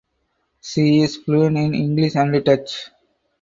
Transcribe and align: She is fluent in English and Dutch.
She 0.61 1.01
is 1.01 1.17
fluent 1.17 1.59
in 1.59 1.75
English 1.75 2.15
and 2.15 2.43
Dutch. 2.43 2.89